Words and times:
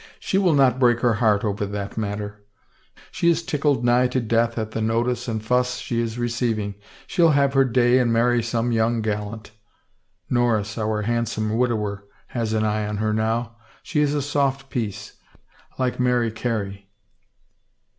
"She 0.29 0.39
will 0.39 0.55
not 0.55 0.79
break 0.79 1.01
her 1.01 1.13
heart 1.21 1.43
over 1.43 1.63
the 1.63 1.87
matter; 1.95 2.41
she 3.11 3.29
is 3.29 3.43
tickled 3.43 3.85
nigh 3.85 4.07
to 4.07 4.19
death 4.19 4.57
at 4.57 4.71
the 4.71 4.81
notice 4.81 5.27
and 5.27 5.45
fuss 5.45 5.77
she 5.77 6.01
is 6.01 6.17
receiving. 6.17 6.73
She'll 7.05 7.29
have 7.33 7.53
her 7.53 7.63
day 7.63 7.99
and 7.99 8.11
marry 8.11 8.41
some 8.41 8.71
young 8.71 9.01
gallant— 9.03 9.51
Norris, 10.27 10.75
our 10.79 11.03
handsome 11.03 11.55
widower, 11.55 12.03
has 12.29 12.51
an 12.53 12.63
eye 12.65 12.87
on 12.87 12.97
her 12.97 13.13
now. 13.13 13.57
She 13.83 13.99
is 14.01 14.15
a 14.15 14.23
soft 14.23 14.71
piece, 14.71 15.17
like 15.77 15.99
Mary 15.99 16.31
Carey." 16.31 16.89